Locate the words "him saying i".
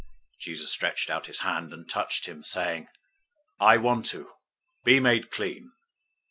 2.25-3.77